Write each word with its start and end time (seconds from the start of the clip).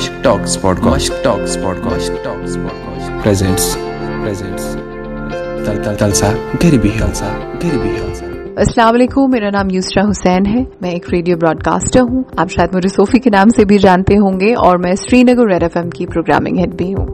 ٹاکس 0.00 0.12
talks 0.22 1.08
talks 1.22 1.56
pod 1.62 1.78
pod 1.78 1.82
pod 1.82 3.22
presents 3.22 3.64
presents 4.22 4.76
السلام 8.56 8.94
علیکم 8.94 9.30
میرا 9.30 9.50
نام 9.50 9.70
یوسرا 9.70 10.04
حسین 10.10 10.46
ہے 10.46 10.62
میں 10.80 10.90
ایک 10.90 11.08
ریڈیو 11.12 11.36
براڈ 11.36 11.62
کاسٹر 11.62 12.00
ہوں 12.02 12.22
آپ 12.36 12.50
شاید 12.50 12.74
مجھے 12.74 12.88
صوفی 12.88 13.18
کے 13.18 13.30
نام 13.30 13.48
سے 13.56 13.64
بھی 13.64 13.78
جانتے 13.78 14.16
ہوں 14.18 14.38
گے 14.40 14.52
اور 14.58 14.78
میں 14.78 14.92
سری 15.00 15.22
نگر 15.22 15.48
ریڈ 15.48 15.62
ایف 15.62 15.76
ایم 15.76 15.90
کی 15.90 16.06
پروگرامنگ 16.06 16.58
ہیڈ 16.58 16.74
بھی 16.76 16.92
ہوں 16.94 17.06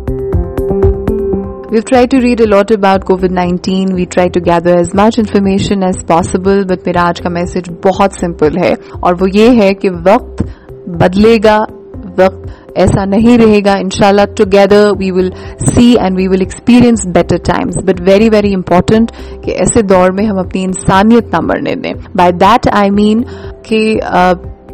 وی 1.71 1.81
try 1.83 2.07
to 2.07 2.21
read 2.21 2.41
a lot 2.41 2.73
about 2.73 3.05
Covid 3.05 3.33
nineteen 3.35 3.93
we 3.95 4.05
try 4.11 4.29
to 4.29 4.41
gather 4.45 4.77
as 4.77 4.95
much 4.95 5.19
information 5.19 5.83
as 5.83 6.07
possible 6.07 6.65
but 6.67 6.87
میرا 6.87 7.09
آج 7.09 7.21
کا 7.21 7.31
میسج 7.31 7.71
بہت 7.85 8.21
سمپل 8.21 8.59
ہے 8.59 8.73
اور 9.01 9.15
وہ 9.21 9.29
یہ 9.33 9.61
ہے 9.63 9.73
کہ 9.75 9.91
وقت 10.05 10.43
بدلے 10.97 11.37
گا 11.45 11.59
وقت 12.19 12.68
ایسا 12.79 13.05
نہیں 13.05 13.39
رہے 13.39 13.61
گا 13.65 13.73
ان 13.73 13.91
شاء 13.91 14.09
اللہ 14.09 14.35
together 14.37 14.91
we 14.99 15.11
will 15.11 15.31
see 15.75 15.93
and 16.01 16.19
we 16.19 16.29
will 16.29 16.41
experience 16.41 17.07
better 17.15 17.37
times 17.45 17.79
but 17.85 18.01
very 18.07 18.29
very 18.33 18.55
important 18.55 19.13
کہ 19.45 19.51
ایسے 19.51 19.83
دور 19.87 20.11
میں 20.11 20.27
ہم 20.27 20.39
اپنی 20.39 20.65
انسانیت 20.65 21.35
نہ 21.35 21.41
مرنے 21.43 21.75
دیں 21.75 21.93
by 22.17 22.33
that 22.33 22.69
I 22.73 22.91
main 22.91 23.23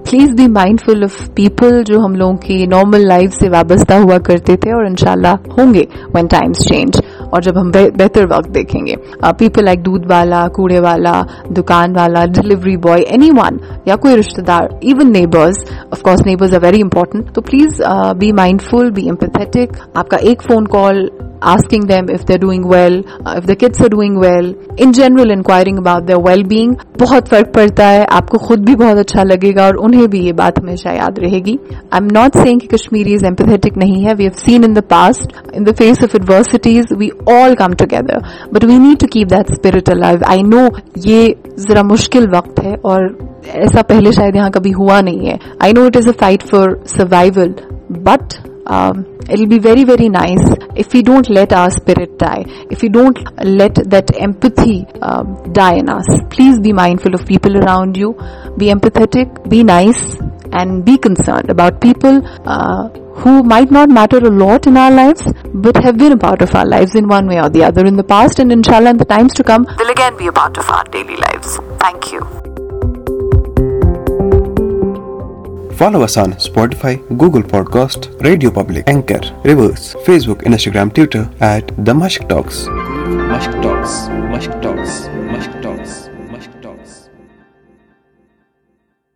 please 0.10 0.30
be 0.36 0.46
mind 0.46 0.80
full 0.86 1.02
of 1.02 1.14
people 1.34 1.82
جو 1.86 1.98
ہم 1.98 2.14
لوگوں 2.14 2.36
کی 2.36 2.66
نارمل 2.66 3.06
لائف 3.08 3.34
سے 3.34 3.48
وابستہ 3.48 3.94
ہوا 3.94 4.18
کرتے 4.18 4.56
تھے 4.56 4.70
اور 4.70 4.84
ان 4.84 4.96
شاء 4.96 5.12
اللہ 5.12 5.48
ہوں 5.58 5.74
گے 5.74 5.84
ون 6.14 6.26
ٹائمس 6.26 6.58
چینج 6.68 7.00
اور 7.34 7.42
جب 7.42 7.60
ہم 7.60 7.70
بہتر 7.70 8.24
وقت 8.30 8.54
دیکھیں 8.54 8.80
گے 8.86 8.94
پیپل 9.38 9.60
uh, 9.60 9.64
لائک 9.64 9.84
دودھ 9.86 10.06
والا 10.10 10.46
کوڑے 10.48 10.78
والا 10.80 11.14
دکان 11.56 11.96
والا 11.96 12.24
ڈلیوری 12.34 12.76
بوائے 12.76 13.02
اینی 13.02 13.30
ون 13.36 13.56
یا 13.86 13.96
کوئی 13.96 14.16
رشتے 14.18 14.42
دار 14.42 14.68
even 14.80 15.12
neighbours 15.12 15.58
of 15.90 16.02
course 16.02 16.26
neighbours 16.26 16.54
are 16.54 16.62
very 16.62 16.82
important 16.82 17.34
تو 17.34 17.42
please 17.42 17.80
be 18.18 18.30
mind 18.32 18.62
full 18.62 18.90
be 18.90 19.08
empathetic 19.10 19.76
آپ 19.94 20.08
کا 20.08 20.16
ایک 20.16 20.42
phone 20.42 20.68
call 20.68 21.06
asking 21.46 21.86
them 21.86 22.08
if 22.08 22.14
if 22.14 22.26
they're 22.26 22.38
doing 22.38 22.54
doing 22.54 22.66
well, 22.66 23.02
well, 23.02 23.26
uh, 23.26 23.40
the 23.40 23.56
kids 23.56 23.80
are 23.80 23.88
in 24.76 24.92
general 24.92 25.30
inquiring 25.30 25.78
about 25.78 26.06
their 26.06 26.18
well-being 26.18 26.74
بہت 27.00 27.28
فرق 27.28 27.52
پڑتا 27.54 27.88
ہے 27.90 28.04
آپ 28.08 28.28
کو 28.30 28.38
خود 28.38 28.58
بھی 28.58 28.74
بہت 28.76 28.98
اچھا 28.98 29.22
لگے 29.22 29.54
گا 29.56 29.64
اور 29.64 29.74
انہیں 29.78 30.06
بھی 30.06 30.24
یہ 30.26 30.32
بات 30.32 30.58
ہمیشہ 30.58 30.88
یاد 30.88 31.18
رہے 31.18 31.38
گی 31.44 31.56
I 31.70 32.00
am 32.00 32.06
not 32.12 32.36
saying 32.36 32.74
is 33.14 33.24
empathic 33.24 33.78
نہیں 33.78 34.04
ہے 34.04 34.14
we 34.18 34.24
have 34.24 34.38
seen 34.44 34.64
in 34.64 34.76
the 34.76 34.80
past 34.88 35.32
in 35.52 35.66
the 35.66 35.72
face 35.78 36.02
of 36.02 36.14
adversities 36.14 36.92
we 36.98 37.08
all 37.34 37.54
come 37.54 37.74
together 37.78 38.18
but 38.52 38.64
we 38.64 38.78
need 38.78 39.00
to 39.00 39.06
keep 39.12 39.30
that 39.30 39.50
spirit 39.50 39.88
alive 39.88 40.18
I 40.26 40.42
know 40.46 40.66
یہ 41.04 41.28
ذرا 41.68 41.82
مشکل 41.82 42.26
وقت 42.32 42.64
ہے 42.64 42.74
اور 42.82 43.08
ایسا 43.52 43.82
پہلے 43.82 44.12
شاید 44.12 44.36
یہاں 44.36 44.50
کبھی 44.50 44.74
ہوا 44.74 45.00
نہیں 45.00 45.26
ہے 45.26 45.36
I 45.58 45.72
know 45.72 45.84
it 45.86 45.96
is 45.96 46.06
a 46.06 46.12
fight 46.20 46.42
for 46.42 46.76
survival 46.86 47.52
but 47.90 48.34
be 49.48 49.58
very 49.64 49.84
very 49.84 50.08
nice 50.08 50.50
if 50.76 50.94
you 50.94 51.02
don't 51.06 51.30
let 51.30 51.52
our 51.52 51.66
spirit 51.66 52.20
die 52.20 52.44
if 52.70 52.84
you 52.84 52.90
don't 52.92 53.18
let 53.38 53.78
that 53.92 54.10
empathy 54.16 54.82
die 55.46 55.76
and 55.76 55.88
please 56.28 56.58
be 56.64 56.72
mind 56.72 57.00
full 57.00 57.14
of 57.14 57.26
people 57.26 57.56
around 57.56 57.98
you 57.98 58.12
be 58.58 58.68
empathic 58.68 59.48
be 59.48 59.62
nice 59.62 60.04
and 60.52 60.84
be 60.84 60.96
concerned 60.96 61.50
about 61.50 61.80
people 61.82 62.18
who 63.26 63.42
might 63.44 63.72
not 63.72 63.88
matter 63.88 64.30
lot 64.30 64.66
in 64.66 64.78
our 64.78 64.90
life 64.90 65.26
what 65.54 65.76
ویئنٹ 66.00 66.24
of 66.24 66.56
our 66.56 66.66
life 66.66 66.96
پاسٹالی 68.08 68.54
follow 75.84 76.02
آسان 76.02 76.32
Spotify 76.32 76.96
Google 77.20 77.42
podcast 77.42 78.06
radio 78.22 78.50
public 78.50 78.88
anchor 78.88 79.24
ریورس 79.44 79.94
face 80.06 80.28
book 80.28 80.46
Instagram 80.46 80.88
Twitter 80.88 81.22
at 81.44 81.72
the 81.86 81.92
Mushk 81.94 82.28
talks 82.28 82.68